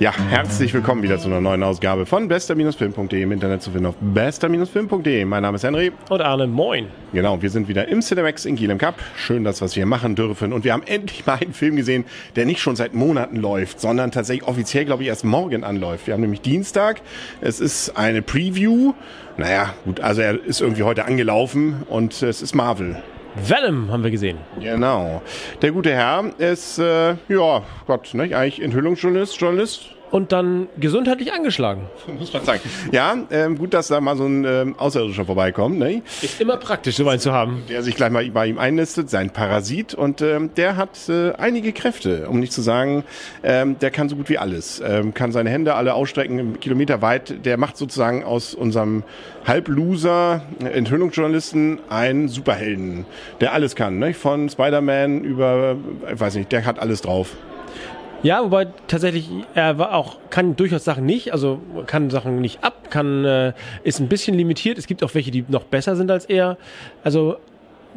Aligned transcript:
Ja, 0.00 0.12
herzlich 0.16 0.72
willkommen 0.74 1.02
wieder 1.02 1.18
zu 1.18 1.26
einer 1.26 1.40
neuen 1.40 1.64
Ausgabe 1.64 2.06
von 2.06 2.28
bester-film.de 2.28 3.20
im 3.20 3.32
Internet 3.32 3.62
zu 3.62 3.72
finden 3.72 3.86
auf 3.86 3.96
bester-film.de. 4.00 5.24
Mein 5.24 5.42
Name 5.42 5.56
ist 5.56 5.64
Henry. 5.64 5.90
Und 6.08 6.20
Arne, 6.20 6.46
moin. 6.46 6.86
Genau, 7.12 7.42
wir 7.42 7.50
sind 7.50 7.66
wieder 7.66 7.88
im 7.88 8.00
Cinemax 8.00 8.44
in 8.44 8.54
Kiel 8.54 8.70
im 8.70 8.78
Cup. 8.78 8.94
Schön, 9.16 9.42
dass 9.42 9.60
wir 9.60 9.66
es 9.66 9.72
hier 9.72 9.86
machen 9.86 10.14
dürfen. 10.14 10.52
Und 10.52 10.62
wir 10.62 10.72
haben 10.72 10.84
endlich 10.86 11.26
mal 11.26 11.38
einen 11.40 11.52
Film 11.52 11.74
gesehen, 11.74 12.04
der 12.36 12.46
nicht 12.46 12.60
schon 12.60 12.76
seit 12.76 12.94
Monaten 12.94 13.34
läuft, 13.34 13.80
sondern 13.80 14.12
tatsächlich 14.12 14.46
offiziell, 14.46 14.84
glaube 14.84 15.02
ich, 15.02 15.08
erst 15.08 15.24
morgen 15.24 15.64
anläuft. 15.64 16.06
Wir 16.06 16.14
haben 16.14 16.20
nämlich 16.20 16.42
Dienstag. 16.42 17.00
Es 17.40 17.58
ist 17.58 17.96
eine 17.96 18.22
Preview. 18.22 18.94
Naja, 19.36 19.74
gut, 19.84 19.98
also 19.98 20.20
er 20.20 20.40
ist 20.44 20.60
irgendwie 20.60 20.84
heute 20.84 21.06
angelaufen 21.06 21.82
und 21.88 22.22
es 22.22 22.40
ist 22.40 22.54
Marvel. 22.54 23.02
Venom 23.46 23.90
haben 23.90 24.02
wir 24.02 24.10
gesehen. 24.10 24.38
Genau. 24.60 25.22
Der 25.62 25.72
gute 25.72 25.92
Herr 25.92 26.24
ist, 26.38 26.78
äh, 26.78 27.14
ja, 27.28 27.62
Gott, 27.86 28.14
ne, 28.14 28.24
eigentlich 28.34 28.62
Enthüllungsjournalist, 28.62 29.40
Journalist, 29.40 29.94
und 30.10 30.32
dann 30.32 30.68
gesundheitlich 30.78 31.32
angeschlagen. 31.32 31.82
Muss 32.18 32.32
man 32.32 32.44
sagen. 32.44 32.60
Ja, 32.92 33.16
ähm, 33.30 33.58
gut, 33.58 33.74
dass 33.74 33.88
da 33.88 34.00
mal 34.00 34.16
so 34.16 34.26
ein 34.26 34.44
ähm, 34.44 34.74
Außerirdischer 34.78 35.24
vorbeikommt. 35.24 35.78
Ne? 35.78 36.02
Ist 36.22 36.40
immer 36.40 36.56
praktisch, 36.56 36.96
so 36.96 37.08
einen 37.08 37.20
zu 37.20 37.32
haben. 37.32 37.62
Der 37.68 37.82
sich 37.82 37.94
gleich 37.94 38.10
mal 38.10 38.28
bei 38.30 38.46
ihm 38.46 38.58
einlistet, 38.58 39.10
sein 39.10 39.30
Parasit. 39.30 39.94
Und 39.94 40.22
ähm, 40.22 40.50
der 40.56 40.76
hat 40.76 41.08
äh, 41.08 41.32
einige 41.32 41.72
Kräfte, 41.72 42.28
um 42.28 42.40
nicht 42.40 42.52
zu 42.52 42.62
sagen, 42.62 43.04
ähm, 43.42 43.78
der 43.78 43.90
kann 43.90 44.08
so 44.08 44.16
gut 44.16 44.28
wie 44.28 44.38
alles. 44.38 44.82
Ähm, 44.84 45.14
kann 45.14 45.32
seine 45.32 45.50
Hände 45.50 45.74
alle 45.74 45.94
ausstrecken, 45.94 46.60
Kilometer 46.60 47.02
weit. 47.02 47.44
Der 47.44 47.56
macht 47.56 47.76
sozusagen 47.76 48.24
aus 48.24 48.54
unserem 48.54 49.02
Halbloser 49.46 50.42
Enthüllungsjournalisten 50.60 51.80
einen 51.88 52.28
Superhelden, 52.28 53.06
der 53.40 53.52
alles 53.52 53.74
kann. 53.74 53.98
Ne? 53.98 54.14
Von 54.14 54.48
Spider-Man 54.48 55.24
über, 55.24 55.76
ich 56.12 56.20
weiß 56.20 56.34
nicht, 56.34 56.52
der 56.52 56.64
hat 56.64 56.78
alles 56.78 57.00
drauf. 57.02 57.34
Ja, 58.22 58.42
wobei 58.42 58.66
tatsächlich 58.88 59.30
er 59.54 59.78
war 59.78 59.94
auch 59.94 60.16
kann 60.30 60.56
durchaus 60.56 60.84
Sachen 60.84 61.06
nicht, 61.06 61.32
also 61.32 61.60
kann 61.86 62.10
Sachen 62.10 62.40
nicht 62.40 62.64
ab, 62.64 62.90
kann 62.90 63.24
äh, 63.24 63.52
ist 63.84 64.00
ein 64.00 64.08
bisschen 64.08 64.34
limitiert. 64.34 64.78
Es 64.78 64.86
gibt 64.86 65.04
auch 65.04 65.14
welche, 65.14 65.30
die 65.30 65.44
noch 65.48 65.64
besser 65.64 65.94
sind 65.94 66.10
als 66.10 66.24
er. 66.24 66.56
Also 67.04 67.36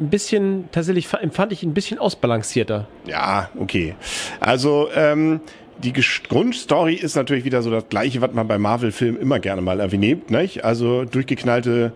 ein 0.00 0.10
bisschen 0.10 0.68
tatsächlich 0.72 1.12
empfand 1.12 1.52
ich 1.52 1.62
ihn 1.62 1.70
ein 1.70 1.74
bisschen 1.74 1.98
ausbalancierter. 1.98 2.86
Ja, 3.06 3.50
okay. 3.58 3.94
Also 4.40 4.88
ähm, 4.94 5.40
die 5.78 5.92
Grundstory 5.92 6.94
ist 6.94 7.16
natürlich 7.16 7.44
wieder 7.44 7.62
so 7.62 7.70
das 7.70 7.88
gleiche, 7.88 8.20
was 8.20 8.32
man 8.32 8.46
bei 8.46 8.58
Marvel-Filmen 8.58 9.20
immer 9.20 9.40
gerne 9.40 9.62
mal 9.62 9.80
erwähnt, 9.80 10.30
nicht? 10.30 10.64
Also 10.64 11.04
durchgeknallte 11.04 11.92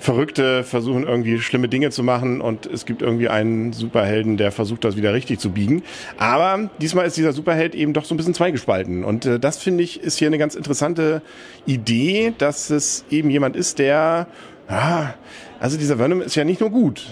Verrückte 0.00 0.64
versuchen 0.64 1.04
irgendwie 1.04 1.38
schlimme 1.40 1.68
Dinge 1.68 1.90
zu 1.90 2.02
machen 2.02 2.40
und 2.40 2.66
es 2.66 2.86
gibt 2.86 3.02
irgendwie 3.02 3.28
einen 3.28 3.72
Superhelden, 3.72 4.36
der 4.36 4.50
versucht, 4.50 4.84
das 4.84 4.96
wieder 4.96 5.12
richtig 5.12 5.38
zu 5.38 5.50
biegen. 5.50 5.82
Aber 6.18 6.70
diesmal 6.80 7.06
ist 7.06 7.16
dieser 7.16 7.32
Superheld 7.32 7.74
eben 7.74 7.92
doch 7.92 8.04
so 8.04 8.14
ein 8.14 8.16
bisschen 8.16 8.34
zweigespalten 8.34 9.04
und 9.04 9.26
äh, 9.26 9.38
das 9.38 9.58
finde 9.58 9.84
ich 9.84 10.00
ist 10.00 10.18
hier 10.18 10.28
eine 10.28 10.38
ganz 10.38 10.54
interessante 10.54 11.22
Idee, 11.66 12.32
dass 12.38 12.70
es 12.70 13.04
eben 13.10 13.30
jemand 13.30 13.56
ist, 13.56 13.78
der, 13.78 14.26
ah, 14.68 15.14
also 15.60 15.76
dieser 15.76 15.98
Venom 15.98 16.22
ist 16.22 16.34
ja 16.34 16.44
nicht 16.44 16.60
nur 16.60 16.70
gut. 16.70 17.06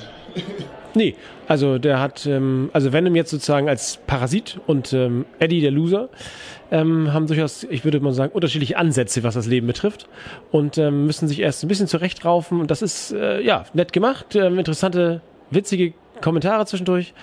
Nee, 0.94 1.14
also 1.46 1.78
der 1.78 2.00
hat, 2.00 2.26
ähm, 2.26 2.70
also 2.72 2.92
Venom 2.92 3.14
jetzt 3.14 3.30
sozusagen 3.30 3.68
als 3.68 3.98
Parasit 4.06 4.58
und 4.66 4.92
ähm, 4.92 5.26
Eddie 5.38 5.60
der 5.60 5.70
Loser 5.70 6.08
ähm, 6.70 7.12
haben 7.12 7.26
durchaus, 7.26 7.64
ich 7.64 7.84
würde 7.84 8.00
mal 8.00 8.12
sagen, 8.12 8.32
unterschiedliche 8.32 8.76
Ansätze, 8.76 9.22
was 9.22 9.34
das 9.34 9.46
Leben 9.46 9.66
betrifft 9.66 10.08
und 10.50 10.78
ähm, 10.78 11.06
müssen 11.06 11.28
sich 11.28 11.40
erst 11.40 11.64
ein 11.64 11.68
bisschen 11.68 11.86
zurechtraufen 11.86 12.60
und 12.60 12.70
das 12.70 12.82
ist 12.82 13.12
äh, 13.12 13.40
ja 13.40 13.64
nett 13.74 13.92
gemacht, 13.92 14.34
ähm, 14.34 14.58
interessante, 14.58 15.20
witzige 15.50 15.92
Kommentare 16.20 16.66
zwischendurch 16.66 17.14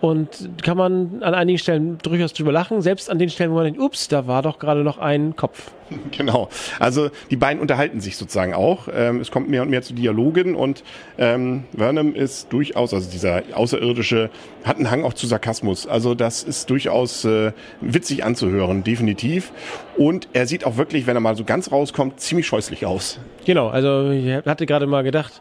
und 0.00 0.50
kann 0.62 0.76
man 0.76 1.22
an 1.22 1.34
einigen 1.34 1.58
Stellen 1.58 1.98
durchaus 2.02 2.32
drüber 2.32 2.52
lachen, 2.52 2.82
selbst 2.82 3.10
an 3.10 3.18
den 3.18 3.30
Stellen, 3.30 3.50
wo 3.50 3.56
man 3.56 3.64
denkt, 3.64 3.80
ups, 3.80 4.08
da 4.08 4.26
war 4.26 4.42
doch 4.42 4.58
gerade 4.58 4.82
noch 4.82 4.98
ein 4.98 5.36
Kopf. 5.36 5.70
Genau. 6.16 6.48
Also 6.78 7.10
die 7.30 7.36
beiden 7.36 7.60
unterhalten 7.60 8.00
sich 8.00 8.16
sozusagen 8.16 8.54
auch. 8.54 8.88
Ähm, 8.92 9.20
es 9.20 9.30
kommt 9.30 9.48
mehr 9.48 9.62
und 9.62 9.70
mehr 9.70 9.82
zu 9.82 9.94
Dialogen 9.94 10.54
und 10.54 10.82
ähm, 11.18 11.64
Vernon 11.76 12.14
ist 12.14 12.52
durchaus, 12.52 12.94
also 12.94 13.10
dieser 13.10 13.42
Außerirdische, 13.52 14.30
hat 14.64 14.76
einen 14.76 14.90
Hang 14.90 15.04
auch 15.04 15.12
zu 15.12 15.26
Sarkasmus. 15.26 15.86
Also 15.86 16.14
das 16.14 16.42
ist 16.42 16.70
durchaus 16.70 17.24
äh, 17.24 17.52
witzig 17.80 18.24
anzuhören, 18.24 18.82
definitiv. 18.82 19.52
Und 19.96 20.28
er 20.32 20.46
sieht 20.46 20.64
auch 20.64 20.76
wirklich, 20.76 21.06
wenn 21.06 21.16
er 21.16 21.20
mal 21.20 21.36
so 21.36 21.44
ganz 21.44 21.70
rauskommt, 21.70 22.18
ziemlich 22.18 22.46
scheußlich 22.46 22.86
aus. 22.86 23.18
Genau, 23.44 23.68
also 23.68 24.10
ich 24.10 24.34
hatte 24.46 24.66
gerade 24.66 24.86
mal 24.86 25.02
gedacht, 25.02 25.40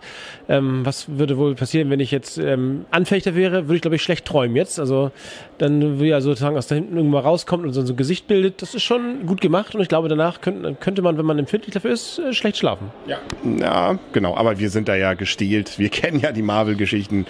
ähm, 0.50 0.86
was 0.86 1.06
würde 1.18 1.38
wohl 1.38 1.56
passieren, 1.56 1.90
wenn 1.90 2.02
ich 2.02 2.12
jetzt 2.12 2.38
ähm, 2.38 2.86
Anfechter 2.92 3.34
wäre, 3.36 3.68
würde 3.68 3.76
ich 3.76 3.82
glaube 3.82 3.96
ich 3.96 4.02
schlecht 4.02 4.26
träumen 4.26 4.43
jetzt. 4.52 4.80
Also 4.80 5.12
dann 5.58 6.00
will 6.00 6.10
er 6.10 6.22
sozusagen 6.22 6.58
aus 6.58 6.68
da 6.68 6.76
hinten 6.76 6.98
irgendwann 6.98 7.24
rauskommt 7.24 7.66
und 7.66 7.74
so 7.74 7.82
ein 7.82 7.96
Gesicht 7.96 8.28
bildet. 8.28 8.62
Das 8.62 8.76
ist 8.76 8.84
schon 8.84 9.26
gut 9.26 9.42
gemacht 9.42 9.76
und 9.76 9.82
ich 9.82 9.88
glaube 9.88 10.10
danach 10.10 10.42
könnte, 10.42 10.76
könnte 10.80 11.02
man, 11.02 11.18
wenn 11.18 11.26
man 11.26 11.40
empfindlich 11.40 11.74
dafür 11.74 11.92
ist, 11.92 12.20
äh, 12.20 12.34
schlecht 12.34 12.58
schlafen. 12.58 12.92
Ja. 13.08 13.18
ja, 13.60 14.00
genau. 14.12 14.36
Aber 14.36 14.60
wir 14.60 14.70
sind 14.70 14.88
da 14.88 14.96
ja 14.96 15.14
gestählt. 15.14 15.80
Wir 15.80 15.90
kennen 15.90 16.20
ja 16.20 16.32
die 16.32 16.42
Marvel-Geschichten. 16.42 17.26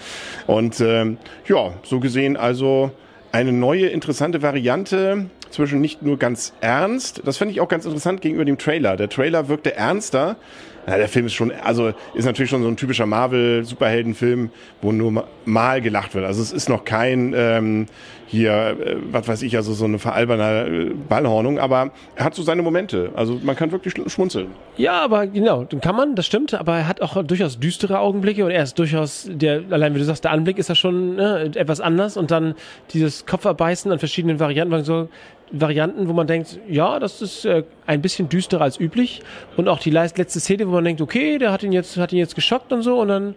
Und 0.48 0.80
ähm, 0.82 1.18
ja, 1.48 1.74
so 1.84 2.00
gesehen 2.00 2.38
also 2.38 2.92
eine 3.32 3.52
neue 3.52 3.88
interessante 3.88 4.42
Variante 4.42 5.26
zwischen 5.50 5.82
nicht 5.82 6.02
nur 6.02 6.18
ganz 6.18 6.54
ernst, 6.62 7.22
das 7.26 7.38
finde 7.38 7.54
ich 7.54 7.62
auch 7.62 7.68
ganz 7.68 7.86
interessant 7.86 8.22
gegenüber 8.22 8.46
dem 8.46 8.58
Trailer. 8.58 8.98
Der 8.98 9.10
Trailer 9.10 9.48
wirkte 9.48 9.76
ernster. 9.76 10.36
Ja, 10.88 10.98
der 10.98 11.08
Film 11.08 11.26
ist 11.28 11.34
schon, 11.34 11.52
also 11.64 11.94
ist 12.14 12.26
natürlich 12.26 12.50
schon 12.50 12.62
so 12.62 12.68
ein 12.68 12.76
typischer 12.76 13.06
Marvel-Superheldenfilm, 13.06 14.50
wo 14.82 14.92
nur 14.92 15.26
mal 15.46 15.82
gelacht 15.82 16.14
wird. 16.14 16.26
Also 16.26 16.42
es 16.42 16.52
ist 16.52 16.68
noch 16.70 16.84
kein 16.84 17.34
ähm, 17.36 17.86
hier, 18.34 18.52
äh, 18.52 18.96
was 19.12 19.28
weiß 19.28 19.42
ich, 19.44 19.56
also 19.56 19.74
so 19.74 19.86
eine 19.86 20.00
veralberne 20.00 20.68
äh, 20.68 20.92
Ballhornung, 21.08 21.60
aber 21.60 21.92
er 22.16 22.26
hat 22.26 22.36
so 22.36 22.42
seine 22.42 22.64
Momente. 22.64 23.12
Also 23.16 23.40
man 23.44 23.56
kann 23.56 23.72
wirklich 23.72 23.94
schmunzeln. 24.12 24.48
Ja, 24.76 25.02
aber 25.02 25.28
genau, 25.28 25.64
dann 25.64 25.80
kann 25.80 25.96
man, 25.96 26.16
das 26.16 26.26
stimmt, 26.26 26.54
aber 26.54 26.78
er 26.78 26.88
hat 26.88 27.02
auch 27.02 27.22
durchaus 27.24 27.60
düstere 27.60 28.00
Augenblicke 28.00 28.44
und 28.44 28.52
er 28.52 28.64
ist 28.64 28.78
durchaus, 28.80 29.30
der, 29.32 29.62
allein 29.70 29.94
wie 29.94 30.00
du 30.00 30.06
sagst, 30.06 30.24
der 30.24 30.32
Anblick 30.32 30.58
ist 30.58 30.68
ja 30.68 30.76
schon 30.76 31.16
ne, 31.16 31.52
etwas 31.56 31.80
anders 31.80 32.18
und 32.18 32.32
dann 32.32 32.56
dieses 32.92 33.26
Kopferbeißen 33.26 33.92
an 33.92 34.00
verschiedenen 34.00 34.40
Varianten, 34.40 34.84
so 34.84 35.10
Varianten, 35.54 36.08
wo 36.08 36.14
man 36.14 36.28
denkt, 36.28 36.60
ja, 36.68 37.00
das 37.00 37.22
ist 37.22 37.46
äh, 37.46 37.64
ein 37.86 38.02
bisschen 38.02 38.28
düsterer 38.28 38.64
als 38.64 38.80
üblich 38.80 39.22
und 39.56 39.68
auch 39.70 39.80
die 39.80 39.92
letzte 39.92 40.40
Szene, 40.40 40.68
wo 40.68 40.72
man 40.72 40.84
denkt, 40.84 41.00
okay, 41.00 41.38
der 41.38 41.52
hat 41.52 41.64
ihn 41.64 41.72
jetzt, 41.72 41.96
hat 41.98 42.12
ihn 42.12 42.18
jetzt 42.20 42.36
geschockt 42.36 42.74
und 42.74 42.82
so 42.82 43.00
und 43.00 43.08
dann 43.08 43.36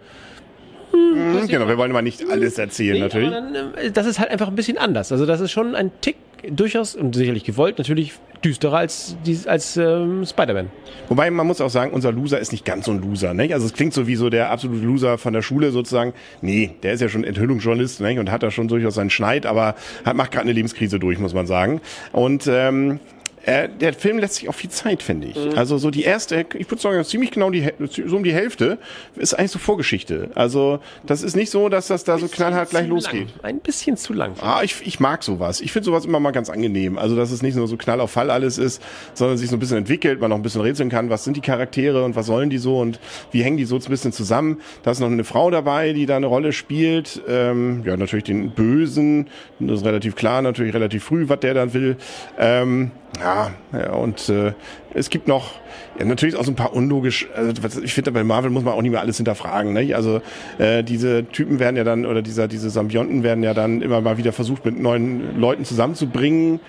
Mhm, 0.93 1.49
genau, 1.49 1.69
wir 1.69 1.77
wollen 1.77 1.93
mal 1.93 2.01
nicht 2.01 2.25
alles 2.31 2.59
erzählen, 2.59 2.95
nee, 2.95 3.01
natürlich. 3.01 3.31
Dann, 3.31 3.55
äh, 3.55 3.91
das 3.91 4.07
ist 4.07 4.19
halt 4.19 4.31
einfach 4.31 4.49
ein 4.49 4.55
bisschen 4.55 4.79
anders. 4.79 5.13
Also 5.13 5.27
das 5.27 5.41
ist 5.41 5.51
schon 5.51 5.75
ein 5.75 5.91
Tick 6.01 6.17
durchaus 6.51 6.95
und 6.95 7.15
sicherlich 7.15 7.45
gewollt, 7.45 7.79
natürlich 7.79 8.15
düsterer 8.45 8.79
als, 8.79 9.17
als 9.47 9.77
ähm, 9.77 10.25
Spider-Man. 10.25 10.71
Wobei 11.09 11.31
man 11.31 11.47
muss 11.47 11.61
auch 11.61 11.71
sagen, 11.71 11.93
unser 11.93 12.13
Loser 12.13 12.39
ist 12.39 12.53
nicht 12.53 12.65
ganz 12.65 12.87
so 12.87 12.93
ein 12.93 13.01
Loser. 13.01 13.35
Ne? 13.35 13.53
Also 13.53 13.67
es 13.67 13.73
klingt 13.73 13.95
so 13.95 14.07
wie 14.07 14.17
so 14.17 14.31
der 14.31 14.51
absolute 14.51 14.85
Loser 14.85 15.19
von 15.19 15.33
der 15.33 15.43
Schule 15.43 15.71
sozusagen. 15.71 16.13
Nee, 16.43 16.73
der 16.83 16.93
ist 16.93 17.01
ja 17.01 17.09
schon 17.09 17.25
Enthüllungsjournalist 17.25 18.01
ne? 18.01 18.21
und 18.21 18.31
hat 18.31 18.43
da 18.43 18.51
schon 18.51 18.69
durchaus 18.69 18.95
seinen 18.95 19.11
Schneid, 19.11 19.47
aber 19.47 19.75
hat, 20.05 20.17
macht 20.17 20.31
gerade 20.31 20.43
eine 20.43 20.53
Lebenskrise 20.53 20.99
durch, 20.99 21.19
muss 21.19 21.35
man 21.35 21.47
sagen. 21.47 21.81
Und 22.13 22.47
ähm, 22.49 23.01
äh, 23.47 23.69
der 23.69 23.93
Film 23.93 24.19
lässt 24.19 24.35
sich 24.35 24.49
auch 24.49 24.55
viel 24.55 24.71
Zeit, 24.71 25.03
finde 25.03 25.29
ich. 25.29 25.37
Mhm. 25.37 25.57
Also 25.57 25.79
so 25.79 25.91
die 25.91 26.03
erste, 26.03 26.45
ich 26.55 26.69
würde 26.69 26.83
sagen, 26.83 27.05
ziemlich 27.05 27.31
genau 27.31 27.51
die, 27.51 27.71
so 27.89 28.17
um 28.17 28.25
die 28.25 28.35
Hälfte 28.35 28.79
ist 29.15 29.35
eigentlich 29.35 29.53
so 29.53 29.61
Vorgeschichte. 29.61 30.31
Also 30.35 30.81
das 31.05 31.23
ist 31.23 31.37
nicht 31.37 31.51
so, 31.51 31.69
dass 31.69 31.87
das 31.87 32.03
da 32.03 32.19
so 32.19 32.27
knallhart 32.27 32.71
gleich 32.71 32.89
losgeht. 32.89 33.29
Lang. 33.29 33.45
Ein 33.45 33.61
bisschen 33.61 33.97
zu 33.97 34.13
lang. 34.13 34.35
Ah, 34.41 34.63
ich, 34.65 34.85
ich 34.85 34.99
mag 34.99 35.23
sowas. 35.23 35.61
Ich 35.61 35.71
finde 35.71 35.87
sowas 35.87 36.05
immer 36.05 36.19
mal 36.19 36.33
ganz 36.33 36.51
angenehm. 36.51 36.99
Also 36.99 37.15
dass 37.15 37.31
es 37.31 37.41
nicht 37.41 37.57
nur 37.57 37.69
so 37.69 37.77
knall 37.77 38.01
auf 38.01 38.11
Fall 38.11 38.31
alles 38.31 38.59
ist, 38.59 38.83
sondern 39.15 39.39
sich 39.39 39.49
so 39.49 39.57
ein 39.57 39.61
bisschen 39.61 39.77
entwickelt, 39.79 40.21
man 40.21 40.31
noch 40.31 40.37
ein 40.37 40.43
bisschen 40.43 40.63
rätseln 40.63 40.89
kann, 40.89 41.09
was 41.09 41.23
sind 41.23 41.37
die 41.37 41.41
Charaktere 41.41 42.05
und 42.05 42.17
was 42.17 42.27
sollen 42.27 42.51
die 42.51 42.59
so 42.59 42.81
und 42.81 42.99
wie 43.31 43.45
hängen 43.45 43.59
die 43.59 43.65
so 43.65 43.77
ein 43.77 43.83
bisschen 43.83 44.11
zusammen. 44.11 44.61
Da 44.83 44.91
ist 44.91 44.99
noch 44.99 45.07
eine 45.07 45.23
Frau 45.23 45.51
dabei, 45.53 45.93
die 45.93 46.07
da 46.07 46.17
eine 46.17 46.27
Rolle 46.27 46.53
spielt. 46.53 47.23
Ähm, 47.29 47.83
ja, 47.85 47.97
natürlich 47.97 48.25
den 48.25 48.51
Bösen. 48.51 49.29
Das 49.61 49.81
ist 49.81 49.87
relativ 49.87 50.17
klar, 50.17 50.43
natürlich 50.43 50.75
relativ 50.75 51.05
früh, 51.05 51.29
was 51.29 51.41
der 51.41 51.55
dann 51.55 51.75
will. 51.75 51.97
Ähm, 52.39 52.91
ja, 53.21 53.36
ja 53.73 53.93
und 53.93 54.29
äh, 54.29 54.53
es 54.95 55.11
gibt 55.11 55.29
noch 55.29 55.53
ja, 55.99 56.05
natürlich 56.05 56.37
auch 56.37 56.45
so 56.45 56.53
ein 56.53 56.57
paar 56.57 56.75
unlogisch. 56.75 57.29
Also, 57.35 57.53
ich 57.83 57.95
finde, 57.95 58.13
bei 58.13 58.25
Marvel 58.25 58.51
muss 58.51 58.65
man 58.65 58.75
auch 58.75 58.83
nicht 58.83 58.91
mehr 58.91 59.01
alles 59.01 59.17
hinterfragen. 59.17 59.73
Ne? 59.73 59.95
Also 59.95 60.21
äh, 60.59 60.83
diese 60.83 61.25
Typen 61.27 61.59
werden 61.59 61.77
ja 61.77 61.85
dann 61.85 62.07
oder 62.07 62.23
dieser 62.23 62.49
diese 62.49 62.71
Symbionten 62.71 63.23
werden 63.23 63.43
ja 63.43 63.55
dann 63.55 63.83
immer 63.83 64.01
mal 64.01 64.19
wieder 64.19 64.33
versucht 64.33 64.65
mit 64.65 64.79
neuen 64.79 65.39
Leuten 65.39 65.65
zusammenzubringen. 65.65 66.61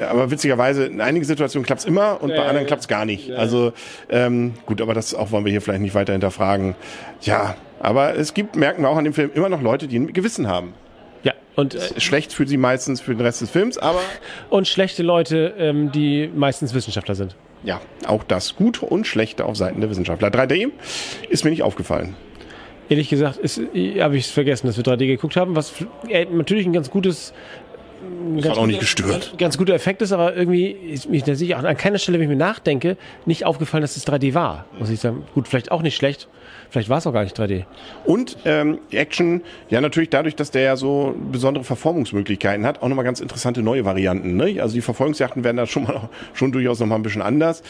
Aber 0.00 0.30
witzigerweise, 0.30 0.86
in 0.86 1.00
einigen 1.00 1.24
Situationen 1.24 1.66
klappt's 1.66 1.84
immer 1.84 2.22
und 2.22 2.30
bei 2.30 2.46
anderen 2.46 2.66
klappt's 2.66 2.88
gar 2.88 3.04
nicht. 3.04 3.32
Also 3.32 3.72
ähm, 4.08 4.54
gut, 4.64 4.80
aber 4.80 4.94
das 4.94 5.14
auch 5.14 5.30
wollen 5.30 5.44
wir 5.44 5.52
hier 5.52 5.60
vielleicht 5.60 5.82
nicht 5.82 5.94
weiter 5.94 6.12
hinterfragen. 6.12 6.74
Ja, 7.20 7.54
aber 7.80 8.16
es 8.16 8.32
gibt, 8.32 8.56
merken 8.56 8.82
wir 8.82 8.88
auch 8.88 8.96
an 8.96 9.04
dem 9.04 9.12
Film, 9.12 9.30
immer 9.34 9.50
noch 9.50 9.60
Leute, 9.60 9.88
die 9.88 9.98
ein 9.98 10.12
Gewissen 10.12 10.48
haben. 10.48 10.72
Und 11.56 11.74
äh, 11.74 12.00
schlecht 12.00 12.32
für 12.32 12.46
sie 12.46 12.56
meistens 12.56 13.00
für 13.00 13.14
den 13.14 13.20
Rest 13.20 13.40
des 13.40 13.50
Films, 13.50 13.78
aber 13.78 14.00
und 14.50 14.68
schlechte 14.68 15.02
Leute, 15.02 15.54
ähm, 15.58 15.92
die 15.92 16.30
meistens 16.34 16.74
Wissenschaftler 16.74 17.14
sind. 17.14 17.36
Ja, 17.62 17.80
auch 18.06 18.24
das 18.24 18.56
gute 18.56 18.86
und 18.86 19.06
schlechte 19.06 19.44
auf 19.44 19.56
Seiten 19.56 19.80
der 19.80 19.90
Wissenschaftler. 19.90 20.28
3D 20.28 20.70
ist 21.28 21.44
mir 21.44 21.50
nicht 21.50 21.62
aufgefallen. 21.62 22.16
Ehrlich 22.88 23.08
gesagt, 23.08 23.36
habe 23.38 24.16
ich 24.16 24.24
es 24.24 24.30
vergessen, 24.30 24.66
dass 24.66 24.76
wir 24.76 24.84
3D 24.84 25.06
geguckt 25.06 25.36
haben, 25.36 25.54
was 25.54 25.72
äh, 26.08 26.24
natürlich 26.24 26.66
ein 26.66 26.72
ganz 26.72 26.90
gutes 26.90 27.32
das 28.36 28.50
hat 28.50 28.58
auch 28.58 28.66
nicht 28.66 28.80
gestört. 28.80 29.34
Ganz 29.38 29.58
guter 29.58 29.74
Effekt 29.74 30.02
ist, 30.02 30.12
aber 30.12 30.34
irgendwie 30.34 30.70
ist 30.70 31.08
mich 31.08 31.24
da 31.24 31.34
sicher 31.34 31.58
an 31.58 31.76
keiner 31.76 31.98
Stelle, 31.98 32.18
wenn 32.18 32.24
ich 32.24 32.30
mir 32.30 32.36
nachdenke, 32.36 32.96
nicht 33.26 33.44
aufgefallen, 33.44 33.82
dass 33.82 33.96
es 33.96 34.06
3D 34.06 34.34
war. 34.34 34.64
Muss 34.78 34.90
ich 34.90 35.00
sagen. 35.00 35.24
Gut, 35.34 35.48
vielleicht 35.48 35.70
auch 35.70 35.82
nicht 35.82 35.96
schlecht. 35.96 36.28
Vielleicht 36.70 36.88
war 36.88 36.98
es 36.98 37.06
auch 37.06 37.12
gar 37.12 37.24
nicht 37.24 37.38
3D. 37.38 37.64
Und 38.04 38.38
ähm, 38.44 38.78
Action, 38.90 39.42
ja 39.68 39.80
natürlich 39.80 40.10
dadurch, 40.10 40.36
dass 40.36 40.50
der 40.50 40.62
ja 40.62 40.76
so 40.76 41.14
besondere 41.30 41.64
Verformungsmöglichkeiten 41.64 42.64
hat, 42.64 42.82
auch 42.82 42.88
nochmal 42.88 43.04
ganz 43.04 43.20
interessante 43.20 43.62
neue 43.62 43.84
Varianten. 43.84 44.36
Ne? 44.36 44.60
Also 44.62 44.74
die 44.74 44.80
Verfolgungsjachten 44.80 45.44
werden 45.44 45.56
da 45.56 45.66
schon 45.66 45.84
mal 45.84 46.08
schon 46.34 46.52
durchaus 46.52 46.80
nochmal 46.80 46.98
ein 46.98 47.02
bisschen 47.02 47.22
anders. 47.22 47.62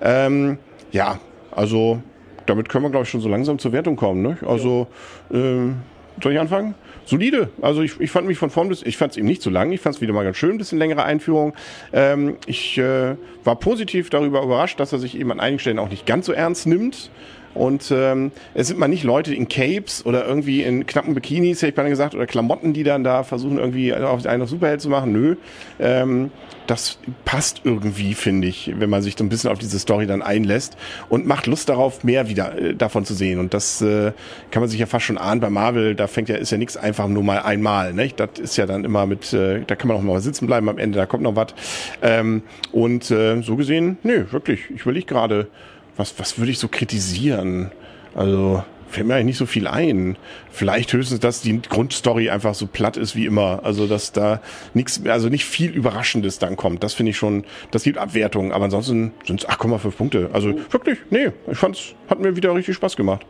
Ähm, 0.00 0.58
ja, 0.92 1.18
also 1.50 2.00
damit 2.46 2.68
können 2.68 2.84
wir, 2.84 2.90
glaube 2.90 3.04
ich, 3.04 3.10
schon 3.10 3.20
so 3.20 3.28
langsam 3.28 3.58
zur 3.58 3.72
Wertung 3.72 3.96
kommen. 3.96 4.22
Ne? 4.22 4.38
Also, 4.46 4.86
ähm, 5.32 5.82
soll 6.22 6.32
ich 6.32 6.38
anfangen? 6.38 6.74
Solide. 7.06 7.50
Also 7.60 7.82
ich, 7.82 8.00
ich 8.00 8.10
fand 8.10 8.26
mich 8.26 8.38
von 8.38 8.50
vorn 8.50 8.68
bis, 8.68 8.82
ich 8.82 8.96
fand 8.96 9.12
es 9.12 9.18
eben 9.18 9.26
nicht 9.26 9.42
zu 9.42 9.50
lang. 9.50 9.72
Ich 9.72 9.80
fand 9.80 9.96
es 9.96 10.00
wieder 10.00 10.12
mal 10.12 10.24
ganz 10.24 10.36
schön, 10.36 10.52
ein 10.52 10.58
bisschen 10.58 10.78
längere 10.78 11.04
Einführung. 11.04 11.54
Ähm, 11.92 12.36
ich 12.46 12.78
äh, 12.78 13.16
war 13.44 13.56
positiv 13.56 14.10
darüber 14.10 14.42
überrascht, 14.42 14.80
dass 14.80 14.92
er 14.92 14.98
sich 14.98 15.18
eben 15.18 15.30
an 15.30 15.40
einigen 15.40 15.58
Stellen 15.58 15.78
auch 15.78 15.90
nicht 15.90 16.06
ganz 16.06 16.26
so 16.26 16.32
ernst 16.32 16.66
nimmt. 16.66 17.10
Und 17.54 17.90
ähm, 17.94 18.32
es 18.54 18.68
sind 18.68 18.78
mal 18.78 18.88
nicht 18.88 19.04
Leute 19.04 19.34
in 19.34 19.48
Capes 19.48 20.04
oder 20.04 20.26
irgendwie 20.26 20.62
in 20.62 20.86
knappen 20.86 21.14
Bikinis, 21.14 21.58
hätte 21.58 21.68
ich 21.68 21.74
beinahe 21.74 21.90
gesagt, 21.90 22.14
oder 22.14 22.26
Klamotten, 22.26 22.72
die 22.72 22.82
dann 22.82 23.04
da 23.04 23.22
versuchen, 23.22 23.58
irgendwie 23.58 23.94
auf 23.94 24.26
einen 24.26 24.42
auf 24.42 24.48
Superheld 24.48 24.80
zu 24.80 24.88
machen. 24.88 25.12
Nö. 25.12 25.36
Ähm, 25.78 26.30
das 26.66 26.98
passt 27.24 27.60
irgendwie, 27.64 28.14
finde 28.14 28.48
ich, 28.48 28.72
wenn 28.78 28.88
man 28.88 29.02
sich 29.02 29.16
so 29.18 29.24
ein 29.24 29.28
bisschen 29.28 29.50
auf 29.50 29.58
diese 29.58 29.78
Story 29.78 30.06
dann 30.06 30.22
einlässt 30.22 30.76
und 31.08 31.26
macht 31.26 31.46
Lust 31.46 31.68
darauf, 31.68 32.04
mehr 32.04 32.28
wieder 32.28 32.56
äh, 32.58 32.74
davon 32.74 33.04
zu 33.04 33.14
sehen. 33.14 33.38
Und 33.38 33.54
das 33.54 33.82
äh, 33.82 34.12
kann 34.50 34.62
man 34.62 34.68
sich 34.68 34.80
ja 34.80 34.86
fast 34.86 35.04
schon 35.04 35.18
ahnen 35.18 35.40
bei 35.40 35.50
Marvel, 35.50 35.94
da 35.94 36.06
fängt 36.06 36.28
ja, 36.28 36.36
ist 36.36 36.50
ja 36.50 36.58
nichts 36.58 36.76
einfach 36.76 37.08
nur 37.08 37.22
mal 37.22 37.40
einmal. 37.40 37.92
Ne? 37.92 38.10
Das 38.16 38.38
ist 38.38 38.56
ja 38.56 38.66
dann 38.66 38.84
immer 38.84 39.06
mit, 39.06 39.32
äh, 39.32 39.60
da 39.66 39.76
kann 39.76 39.88
man 39.88 39.96
auch 39.96 40.02
mal 40.02 40.20
sitzen 40.20 40.46
bleiben 40.46 40.68
am 40.68 40.78
Ende, 40.78 40.98
da 40.98 41.06
kommt 41.06 41.22
noch 41.22 41.36
was. 41.36 41.54
Ähm, 42.02 42.42
und 42.72 43.10
äh, 43.10 43.42
so 43.42 43.56
gesehen, 43.56 43.98
nö, 44.02 44.24
wirklich, 44.30 44.70
ich 44.74 44.86
will 44.86 44.94
nicht 44.94 45.08
gerade 45.08 45.48
was, 45.96 46.18
was 46.18 46.38
würde 46.38 46.50
ich 46.50 46.58
so 46.58 46.68
kritisieren? 46.68 47.70
Also, 48.14 48.64
fällt 48.88 49.06
mir 49.06 49.14
eigentlich 49.14 49.26
nicht 49.26 49.38
so 49.38 49.46
viel 49.46 49.66
ein. 49.66 50.16
Vielleicht 50.50 50.92
höchstens, 50.92 51.20
dass 51.20 51.40
die 51.40 51.60
Grundstory 51.60 52.30
einfach 52.30 52.54
so 52.54 52.66
platt 52.66 52.96
ist 52.96 53.16
wie 53.16 53.26
immer. 53.26 53.60
Also, 53.64 53.86
dass 53.86 54.12
da 54.12 54.40
nichts, 54.72 55.02
also 55.06 55.28
nicht 55.28 55.44
viel 55.44 55.70
Überraschendes 55.70 56.38
dann 56.38 56.56
kommt. 56.56 56.82
Das 56.82 56.94
finde 56.94 57.10
ich 57.10 57.16
schon, 57.16 57.44
das 57.70 57.82
gibt 57.82 57.98
Abwertungen. 57.98 58.52
Aber 58.52 58.64
ansonsten 58.66 59.12
sind 59.26 59.42
es 59.42 59.48
8,5 59.48 59.90
Punkte. 59.90 60.30
Also, 60.32 60.54
wirklich, 60.70 60.98
nee, 61.10 61.30
ich 61.50 61.58
fand's, 61.58 61.94
hat 62.08 62.20
mir 62.20 62.36
wieder 62.36 62.54
richtig 62.54 62.76
Spaß 62.76 62.96
gemacht. 62.96 63.26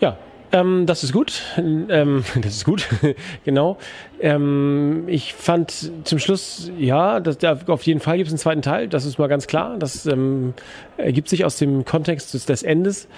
Ja, 0.00 0.18
ähm, 0.56 0.86
das 0.86 1.04
ist 1.04 1.12
gut. 1.12 1.42
Ähm, 1.58 2.24
das 2.40 2.56
ist 2.56 2.64
gut, 2.64 2.88
genau. 3.44 3.76
Ähm, 4.20 5.04
ich 5.06 5.34
fand 5.34 5.90
zum 6.04 6.18
Schluss, 6.18 6.70
ja, 6.78 7.20
dass, 7.20 7.38
da, 7.38 7.58
auf 7.66 7.82
jeden 7.82 8.00
Fall 8.00 8.16
gibt 8.16 8.28
es 8.28 8.32
einen 8.32 8.38
zweiten 8.38 8.62
Teil. 8.62 8.88
Das 8.88 9.04
ist 9.04 9.18
mal 9.18 9.28
ganz 9.28 9.46
klar. 9.46 9.76
Das 9.78 10.06
ähm, 10.06 10.54
ergibt 10.96 11.28
sich 11.28 11.44
aus 11.44 11.56
dem 11.58 11.84
Kontext 11.84 12.32
des, 12.34 12.46
des 12.46 12.62
Endes. 12.62 13.08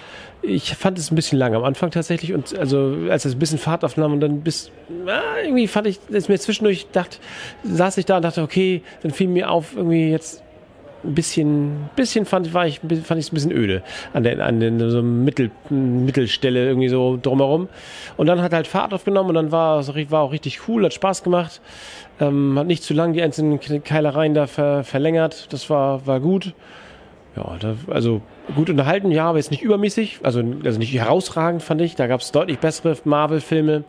Ich 0.41 0.75
fand 0.75 0.97
es 0.97 1.11
ein 1.11 1.15
bisschen 1.15 1.37
lang 1.37 1.55
am 1.55 1.63
Anfang 1.63 1.91
tatsächlich 1.91 2.33
und 2.33 2.57
also 2.57 2.95
als 3.09 3.25
es 3.25 3.33
ein 3.35 3.39
bisschen 3.39 3.59
Fahrt 3.59 3.83
aufnahm 3.83 4.13
und 4.13 4.21
dann 4.21 4.41
bis 4.41 4.71
ah, 5.05 5.41
irgendwie 5.43 5.67
fand 5.67 5.87
ich, 5.87 5.99
dass 6.09 6.29
mir 6.29 6.39
zwischendurch 6.39 6.87
dachte, 6.91 7.17
saß 7.63 7.97
ich 7.97 8.05
da 8.05 8.17
und 8.17 8.23
dachte, 8.23 8.41
okay, 8.41 8.81
dann 9.01 9.11
fiel 9.11 9.27
mir 9.27 9.51
auf 9.51 9.75
irgendwie 9.75 10.09
jetzt 10.09 10.43
ein 11.03 11.15
bisschen, 11.15 11.89
bisschen 11.95 12.25
fand, 12.25 12.53
war 12.53 12.67
ich, 12.67 12.79
fand 12.79 13.19
ich 13.19 13.27
es 13.27 13.31
ein 13.31 13.35
bisschen 13.35 13.51
öde 13.51 13.81
an 14.13 14.23
der, 14.23 14.45
an 14.45 14.59
der 14.59 14.89
so 14.89 15.01
Mittel, 15.01 15.51
Mittelstelle 15.69 16.67
irgendwie 16.67 16.89
so 16.89 17.17
drumherum. 17.21 17.69
Und 18.17 18.27
dann 18.27 18.41
hat 18.41 18.53
halt 18.53 18.67
Fahrt 18.67 18.93
aufgenommen 18.93 19.29
und 19.29 19.35
dann 19.35 19.51
war, 19.51 19.85
war 19.87 20.21
auch 20.21 20.31
richtig 20.31 20.67
cool, 20.67 20.85
hat 20.85 20.93
Spaß 20.93 21.23
gemacht. 21.23 21.61
Ähm, 22.19 22.59
hat 22.59 22.67
nicht 22.67 22.83
zu 22.83 22.93
lang 22.93 23.13
die 23.13 23.21
einzelnen 23.21 23.59
Keilereien 23.59 24.33
da 24.33 24.47
ver, 24.47 24.83
verlängert. 24.83 25.51
Das 25.53 25.69
war, 25.69 26.05
war 26.05 26.19
gut. 26.19 26.53
Ja, 27.35 27.55
da, 27.59 27.75
also 27.87 28.21
gut 28.55 28.69
unterhalten, 28.69 29.11
ja, 29.11 29.25
aber 29.25 29.37
jetzt 29.37 29.51
nicht 29.51 29.63
übermäßig, 29.63 30.19
also, 30.23 30.43
also 30.63 30.79
nicht 30.79 30.93
herausragend, 30.93 31.63
fand 31.63 31.81
ich. 31.81 31.95
Da 31.95 32.07
gab 32.07 32.21
es 32.21 32.31
deutlich 32.31 32.59
bessere 32.59 32.95
Marvel-Filme. 33.03 33.83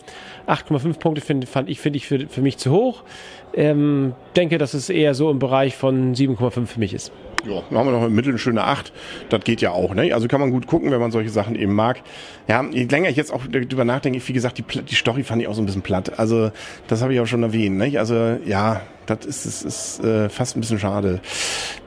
8,5 0.46 0.98
Punkte 0.98 1.20
find, 1.20 1.48
fand 1.48 1.68
ich, 1.68 1.80
finde 1.80 1.96
ich 1.98 2.06
für, 2.06 2.28
für 2.28 2.42
mich 2.42 2.58
zu 2.58 2.70
hoch. 2.70 3.04
Ähm, 3.52 4.14
denke, 4.36 4.58
dass 4.58 4.74
es 4.74 4.90
eher 4.90 5.14
so 5.14 5.30
im 5.30 5.38
Bereich 5.38 5.76
von 5.76 6.14
7,5 6.14 6.66
für 6.66 6.80
mich 6.80 6.94
ist. 6.94 7.12
Ja, 7.44 7.62
dann 7.68 7.78
haben 7.78 7.86
wir 7.86 7.98
noch 7.98 8.06
im 8.06 8.14
Mittel 8.14 8.30
eine 8.30 8.38
schöne 8.38 8.64
8. 8.64 8.92
Das 9.30 9.42
geht 9.44 9.60
ja 9.60 9.70
auch, 9.70 9.94
ne? 9.94 10.12
Also 10.12 10.28
kann 10.28 10.40
man 10.40 10.50
gut 10.50 10.66
gucken, 10.66 10.90
wenn 10.90 11.00
man 11.00 11.10
solche 11.10 11.30
Sachen 11.30 11.54
eben 11.56 11.74
mag. 11.74 12.02
Ja, 12.48 12.64
je 12.70 12.84
länger 12.84 13.08
ich 13.08 13.16
jetzt 13.16 13.32
auch 13.32 13.42
darüber 13.50 13.84
nachdenke, 13.84 14.20
wie 14.26 14.32
gesagt, 14.32 14.58
die, 14.58 14.62
die 14.62 14.94
Story 14.94 15.22
fand 15.22 15.42
ich 15.42 15.48
auch 15.48 15.54
so 15.54 15.62
ein 15.62 15.66
bisschen 15.66 15.82
platt. 15.82 16.18
Also, 16.18 16.50
das 16.86 17.02
habe 17.02 17.14
ich 17.14 17.20
auch 17.20 17.26
schon 17.26 17.42
erwähnt, 17.42 17.78
ne? 17.78 17.98
Also, 17.98 18.38
ja, 18.44 18.82
das 19.06 19.24
ist, 19.26 19.46
ist, 19.46 19.64
ist 19.64 20.04
äh, 20.04 20.28
fast 20.28 20.56
ein 20.56 20.60
bisschen 20.60 20.78
schade. 20.78 21.20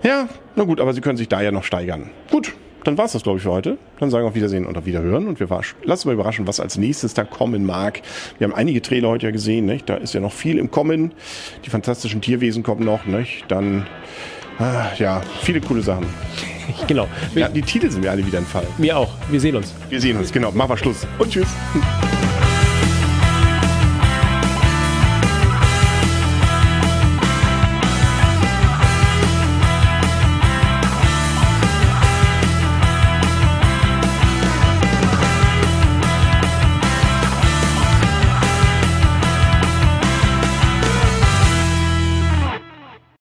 Ja, 0.02 0.28
na 0.56 0.64
gut, 0.64 0.82
aber 0.82 0.94
sie 0.94 1.02
können 1.02 1.18
sich 1.18 1.30
da 1.30 1.42
ja 1.42 1.52
noch 1.52 1.64
steigern. 1.64 2.10
Gut, 2.32 2.54
dann 2.84 2.98
war's 2.98 3.14
das, 3.14 3.24
glaube 3.24 3.38
ich, 3.38 3.44
für 3.44 3.52
heute. 3.52 3.78
Dann 4.00 4.10
sagen 4.10 4.26
wir 4.26 4.30
auf 4.30 4.36
Wiedersehen 4.36 4.66
und 4.66 4.78
auf 4.78 4.86
Wiederhören. 4.86 5.28
Und 5.28 5.40
wir 5.40 5.48
lassen 5.84 6.08
mal 6.08 6.14
überraschen, 6.14 6.48
was 6.48 6.60
als 6.60 6.78
nächstes 6.78 7.14
da 7.14 7.24
kommen 7.24 7.66
mag. 7.66 8.02
Wir 8.38 8.46
haben 8.46 8.54
einige 8.54 8.82
Trailer 8.82 9.10
heute 9.10 9.28
ja 9.28 9.32
gesehen. 9.32 9.66
Nicht? 9.66 9.90
Da 9.90 9.96
ist 9.96 10.14
ja 10.14 10.20
noch 10.20 10.34
viel 10.34 10.58
im 10.58 10.72
Kommen. 10.72 11.14
Die 11.66 11.70
fantastischen 11.70 12.22
Tierwesen 12.22 12.64
kommen 12.64 12.84
noch. 12.84 13.06
Nicht? 13.06 13.46
Dann, 13.48 13.88
ah, 14.60 14.88
ja, 14.98 15.22
viele 15.42 15.62
coole 15.62 15.82
Sachen. 15.82 16.06
Genau. 16.88 17.10
Ja, 17.36 17.50
die 17.50 17.62
Titel 17.62 17.92
sind 17.92 18.04
mir 18.04 18.12
alle 18.12 18.26
wieder 18.26 18.38
entfallen. 18.38 18.70
Mir 18.78 18.98
auch. 18.98 19.10
Wir 19.30 19.42
sehen 19.42 19.58
uns. 19.58 19.74
Wir 19.90 20.00
sehen 20.00 20.16
uns, 20.16 20.32
genau. 20.32 20.50
Machen 20.52 20.70
wir 20.70 20.78
Schluss. 20.78 21.06
Und 21.20 21.30
tschüss. 21.30 21.50